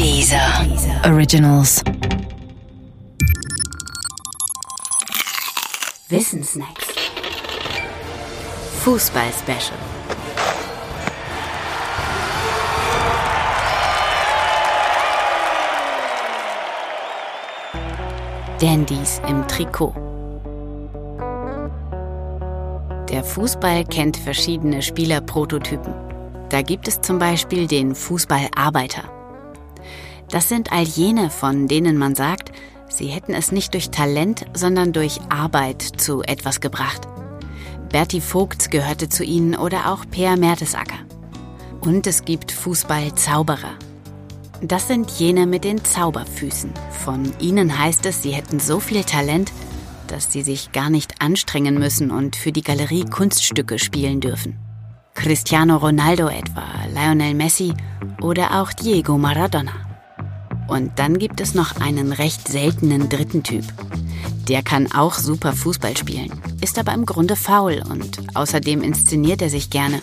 Dieser 0.00 0.66
Originals. 1.04 1.82
Wissensnacks. 6.08 6.86
Fußball-Special. 8.82 9.78
Dandys 18.58 19.20
im 19.28 19.46
Trikot. 19.48 19.92
Der 23.10 23.22
Fußball 23.22 23.84
kennt 23.84 24.16
verschiedene 24.16 24.80
Spielerprototypen. 24.80 25.92
Da 26.48 26.62
gibt 26.62 26.88
es 26.88 27.02
zum 27.02 27.18
Beispiel 27.18 27.66
den 27.66 27.94
Fußballarbeiter. 27.94 29.19
Das 30.30 30.48
sind 30.48 30.72
all 30.72 30.84
jene, 30.84 31.30
von 31.30 31.66
denen 31.66 31.98
man 31.98 32.14
sagt, 32.14 32.52
sie 32.88 33.08
hätten 33.08 33.34
es 33.34 33.50
nicht 33.50 33.74
durch 33.74 33.90
Talent, 33.90 34.46
sondern 34.54 34.92
durch 34.92 35.20
Arbeit 35.28 35.82
zu 35.82 36.22
etwas 36.22 36.60
gebracht. 36.60 37.08
Berti 37.90 38.20
Vogts 38.20 38.70
gehörte 38.70 39.08
zu 39.08 39.24
ihnen 39.24 39.56
oder 39.56 39.92
auch 39.92 40.04
Per 40.08 40.36
Mertesacker. 40.36 40.98
Und 41.80 42.06
es 42.06 42.24
gibt 42.24 42.52
Fußballzauberer. 42.52 43.74
Das 44.62 44.86
sind 44.86 45.10
jene 45.12 45.46
mit 45.46 45.64
den 45.64 45.82
Zauberfüßen. 45.82 46.72
Von 47.04 47.32
ihnen 47.40 47.78
heißt 47.78 48.06
es, 48.06 48.22
sie 48.22 48.32
hätten 48.32 48.60
so 48.60 48.78
viel 48.78 49.02
Talent, 49.02 49.50
dass 50.06 50.32
sie 50.32 50.42
sich 50.42 50.70
gar 50.72 50.90
nicht 50.90 51.22
anstrengen 51.22 51.78
müssen 51.78 52.10
und 52.10 52.36
für 52.36 52.52
die 52.52 52.62
Galerie 52.62 53.04
Kunststücke 53.04 53.78
spielen 53.78 54.20
dürfen. 54.20 54.58
Cristiano 55.14 55.78
Ronaldo 55.78 56.28
etwa, 56.28 56.64
Lionel 56.94 57.34
Messi 57.34 57.72
oder 58.20 58.60
auch 58.60 58.72
Diego 58.72 59.18
Maradona. 59.18 59.89
Und 60.70 61.00
dann 61.00 61.18
gibt 61.18 61.40
es 61.40 61.54
noch 61.54 61.80
einen 61.80 62.12
recht 62.12 62.46
seltenen 62.46 63.08
dritten 63.08 63.42
Typ. 63.42 63.64
Der 64.48 64.62
kann 64.62 64.90
auch 64.92 65.14
super 65.14 65.52
Fußball 65.52 65.96
spielen, 65.96 66.30
ist 66.60 66.78
aber 66.78 66.94
im 66.94 67.06
Grunde 67.06 67.34
faul 67.34 67.82
und 67.90 68.18
außerdem 68.34 68.80
inszeniert 68.80 69.42
er 69.42 69.50
sich 69.50 69.70
gerne, 69.70 70.00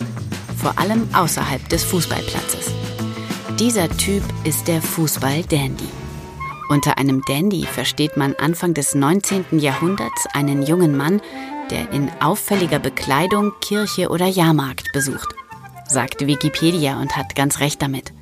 vor 0.58 0.78
allem 0.78 1.08
außerhalb 1.14 1.66
des 1.70 1.84
Fußballplatzes. 1.84 2.70
Dieser 3.58 3.88
Typ 3.96 4.22
ist 4.44 4.68
der 4.68 4.82
Fußball-Dandy. 4.82 5.88
Unter 6.68 6.98
einem 6.98 7.22
Dandy 7.26 7.64
versteht 7.64 8.18
man 8.18 8.34
Anfang 8.34 8.74
des 8.74 8.94
19. 8.94 9.58
Jahrhunderts 9.58 10.26
einen 10.34 10.62
jungen 10.62 10.94
Mann, 10.94 11.22
der 11.70 11.90
in 11.92 12.10
auffälliger 12.20 12.78
Bekleidung 12.78 13.52
Kirche 13.62 14.10
oder 14.10 14.26
Jahrmarkt 14.26 14.92
besucht, 14.92 15.34
sagt 15.88 16.26
Wikipedia 16.26 17.00
und 17.00 17.16
hat 17.16 17.34
ganz 17.34 17.60
recht 17.60 17.80
damit. 17.80 18.12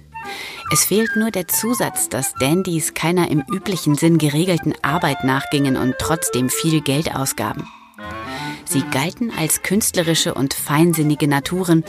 Es 0.73 0.85
fehlt 0.85 1.15
nur 1.15 1.31
der 1.31 1.47
Zusatz, 1.47 2.09
dass 2.09 2.35
Dandys 2.35 2.93
keiner 2.95 3.31
im 3.31 3.45
üblichen 3.49 3.95
Sinn 3.95 4.19
geregelten 4.19 4.75
Arbeit 4.83 5.23
nachgingen 5.23 5.77
und 5.77 5.95
trotzdem 5.99 6.51
viel 6.51 6.81
Geld 6.81 7.15
ausgaben. 7.15 7.69
Sie 8.65 8.83
galten 8.91 9.31
als 9.31 9.63
künstlerische 9.63 10.35
und 10.35 10.55
feinsinnige 10.55 11.29
Naturen 11.29 11.85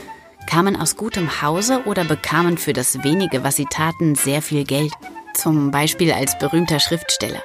kamen 0.48 0.76
aus 0.76 0.96
gutem 0.96 1.42
Hause 1.42 1.82
oder 1.86 2.04
bekamen 2.04 2.56
für 2.56 2.72
das 2.72 3.02
wenige, 3.02 3.42
was 3.42 3.56
sie 3.56 3.66
taten, 3.66 4.14
sehr 4.14 4.42
viel 4.42 4.64
Geld. 4.64 4.92
Zum 5.34 5.70
Beispiel 5.70 6.12
als 6.12 6.38
berühmter 6.38 6.78
Schriftsteller. 6.78 7.42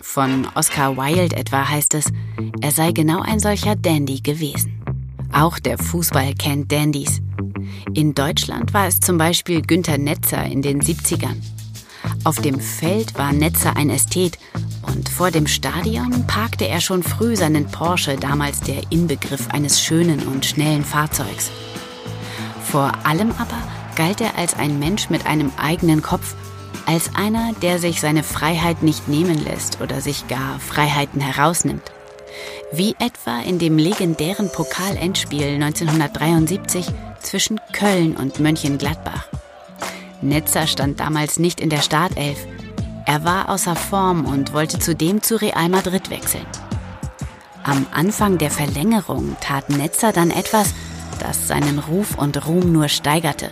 Von 0.00 0.48
Oscar 0.54 0.96
Wilde 0.96 1.36
etwa 1.36 1.68
heißt 1.68 1.94
es, 1.94 2.06
er 2.62 2.70
sei 2.70 2.92
genau 2.92 3.20
ein 3.20 3.38
solcher 3.38 3.76
Dandy 3.76 4.20
gewesen. 4.20 4.82
Auch 5.32 5.58
der 5.58 5.78
Fußball 5.78 6.34
kennt 6.34 6.72
Dandys. 6.72 7.20
In 7.94 8.14
Deutschland 8.14 8.72
war 8.72 8.86
es 8.86 9.00
zum 9.00 9.18
Beispiel 9.18 9.62
Günter 9.62 9.98
Netzer 9.98 10.44
in 10.44 10.62
den 10.62 10.80
70ern. 10.80 11.36
Auf 12.24 12.40
dem 12.40 12.60
Feld 12.60 13.18
war 13.18 13.32
Netzer 13.32 13.76
ein 13.76 13.90
Ästhet 13.90 14.38
und 14.82 15.08
vor 15.08 15.30
dem 15.30 15.46
Stadion 15.46 16.26
parkte 16.26 16.68
er 16.68 16.80
schon 16.80 17.02
früh 17.02 17.36
seinen 17.36 17.66
Porsche, 17.66 18.16
damals 18.16 18.60
der 18.60 18.82
Inbegriff 18.90 19.48
eines 19.48 19.80
schönen 19.82 20.26
und 20.28 20.44
schnellen 20.44 20.84
Fahrzeugs. 20.84 21.50
Vor 22.62 22.92
allem 23.04 23.32
aber 23.32 23.58
galt 23.96 24.20
er 24.20 24.36
als 24.36 24.54
ein 24.54 24.78
Mensch 24.78 25.10
mit 25.10 25.26
einem 25.26 25.50
eigenen 25.56 26.02
Kopf, 26.02 26.34
als 26.86 27.14
einer, 27.14 27.52
der 27.62 27.78
sich 27.78 28.00
seine 28.00 28.22
Freiheit 28.22 28.82
nicht 28.82 29.08
nehmen 29.08 29.42
lässt 29.42 29.80
oder 29.80 30.00
sich 30.00 30.28
gar 30.28 30.58
Freiheiten 30.60 31.20
herausnimmt. 31.20 31.92
Wie 32.72 32.94
etwa 33.00 33.40
in 33.40 33.58
dem 33.58 33.78
legendären 33.78 34.48
Pokalendspiel 34.52 35.54
1973 35.54 36.86
zwischen 37.20 37.60
Köln 37.72 38.16
und 38.16 38.38
Mönchengladbach. 38.38 39.26
Netzer 40.22 40.68
stand 40.68 41.00
damals 41.00 41.40
nicht 41.40 41.60
in 41.60 41.68
der 41.68 41.82
Startelf. 41.82 42.46
Er 43.06 43.24
war 43.24 43.48
außer 43.48 43.74
Form 43.74 44.24
und 44.24 44.52
wollte 44.52 44.78
zudem 44.78 45.20
zu 45.20 45.34
Real 45.40 45.68
Madrid 45.68 46.10
wechseln. 46.10 46.46
Am 47.64 47.86
Anfang 47.92 48.38
der 48.38 48.52
Verlängerung 48.52 49.36
tat 49.40 49.68
Netzer 49.68 50.12
dann 50.12 50.30
etwas, 50.30 50.72
das 51.18 51.48
seinen 51.48 51.80
Ruf 51.80 52.16
und 52.16 52.46
Ruhm 52.46 52.72
nur 52.72 52.88
steigerte, 52.88 53.50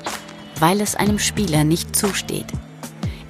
weil 0.60 0.80
es 0.80 0.94
einem 0.94 1.18
Spieler 1.18 1.64
nicht 1.64 1.96
zusteht. 1.96 2.46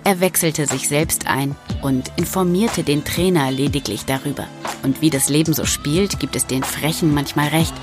Er 0.04 0.20
wechselte 0.20 0.66
sich 0.66 0.86
selbst 0.86 1.26
ein 1.26 1.56
und 1.80 2.12
informierte 2.16 2.82
den 2.82 3.04
Trainer 3.04 3.50
lediglich 3.50 4.04
darüber. 4.04 4.46
Und 4.88 5.02
wie 5.02 5.10
das 5.10 5.28
Leben 5.28 5.52
so 5.52 5.66
spielt, 5.66 6.18
gibt 6.18 6.34
es 6.34 6.46
den 6.46 6.62
Frechen 6.62 7.12
manchmal 7.12 7.48
recht. 7.48 7.74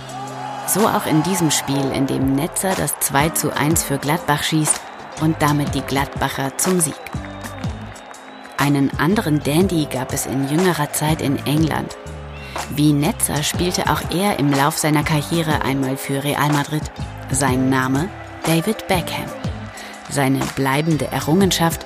So 0.67 0.87
auch 0.87 1.05
in 1.05 1.21
diesem 1.21 1.51
Spiel, 1.51 1.91
in 1.93 2.07
dem 2.07 2.33
Netzer 2.33 2.73
das 2.75 2.99
2 2.99 3.29
zu 3.29 3.55
1 3.55 3.83
für 3.83 3.99
Gladbach 3.99 4.41
schießt 4.41 4.81
und 5.21 5.39
damit 5.39 5.75
die 5.75 5.81
Gladbacher 5.81 6.57
zum 6.57 6.79
Sieg. 6.79 6.95
Einen 8.57 8.89
anderen 8.97 9.43
Dandy 9.43 9.85
gab 9.85 10.13
es 10.13 10.25
in 10.25 10.49
jüngerer 10.49 10.93
Zeit 10.93 11.21
in 11.21 11.37
England. 11.45 11.95
Wie 12.71 12.91
Netzer 12.91 13.43
spielte 13.43 13.87
auch 13.91 14.01
er 14.09 14.39
im 14.39 14.51
Lauf 14.51 14.79
seiner 14.79 15.03
Karriere 15.03 15.61
einmal 15.61 15.97
für 15.97 16.23
Real 16.23 16.49
Madrid. 16.49 16.91
Sein 17.29 17.69
Name 17.69 18.09
David 18.47 18.87
Beckham. 18.87 19.29
Seine 20.09 20.39
bleibende 20.55 21.05
Errungenschaft 21.11 21.85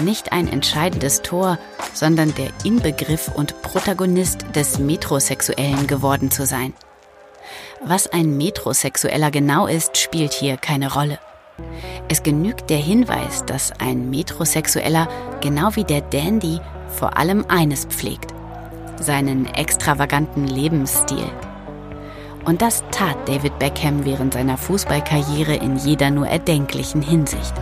nicht 0.00 0.32
ein 0.32 0.48
entscheidendes 0.48 1.22
Tor, 1.22 1.58
sondern 1.92 2.34
der 2.34 2.50
Inbegriff 2.64 3.30
und 3.34 3.60
Protagonist 3.62 4.44
des 4.54 4.78
Metrosexuellen 4.78 5.86
geworden 5.86 6.30
zu 6.30 6.46
sein. 6.46 6.72
Was 7.84 8.06
ein 8.06 8.36
Metrosexueller 8.36 9.30
genau 9.30 9.66
ist, 9.66 9.96
spielt 9.96 10.32
hier 10.32 10.56
keine 10.56 10.92
Rolle. 10.92 11.18
Es 12.08 12.22
genügt 12.22 12.70
der 12.70 12.78
Hinweis, 12.78 13.44
dass 13.44 13.72
ein 13.80 14.10
Metrosexueller 14.10 15.08
genau 15.40 15.76
wie 15.76 15.84
der 15.84 16.00
Dandy 16.00 16.60
vor 16.88 17.16
allem 17.16 17.44
eines 17.48 17.84
pflegt, 17.84 18.34
seinen 18.98 19.46
extravaganten 19.46 20.46
Lebensstil. 20.46 21.30
Und 22.44 22.62
das 22.62 22.82
tat 22.90 23.16
David 23.28 23.58
Beckham 23.58 24.04
während 24.04 24.34
seiner 24.34 24.56
Fußballkarriere 24.56 25.54
in 25.54 25.76
jeder 25.76 26.10
nur 26.10 26.26
erdenklichen 26.26 27.02
Hinsicht. 27.02 27.52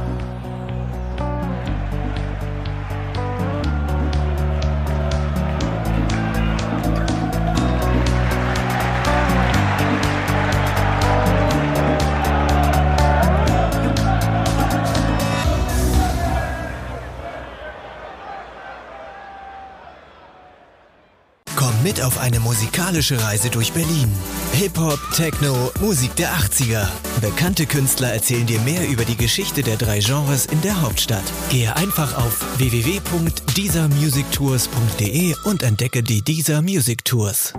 Mit 21.82 22.02
auf 22.02 22.18
eine 22.18 22.40
musikalische 22.40 23.22
Reise 23.22 23.48
durch 23.50 23.72
Berlin. 23.72 24.12
Hip-Hop, 24.52 24.98
Techno, 25.14 25.70
Musik 25.80 26.16
der 26.16 26.32
80er. 26.32 26.88
Bekannte 27.20 27.66
Künstler 27.66 28.12
erzählen 28.12 28.46
dir 28.46 28.58
mehr 28.60 28.88
über 28.88 29.04
die 29.04 29.16
Geschichte 29.16 29.62
der 29.62 29.76
drei 29.76 29.98
Genres 30.00 30.46
in 30.46 30.60
der 30.62 30.80
Hauptstadt. 30.80 31.22
Gehe 31.50 31.76
einfach 31.76 32.16
auf 32.16 32.58
www.diesermusictours.de 32.58 35.34
und 35.44 35.62
entdecke 35.62 36.02
die 36.02 36.22
Dieser 36.22 36.62
Music 36.62 37.04
Tours. 37.04 37.52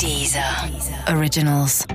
Dieser 0.00 0.70
Originals. 1.08 1.86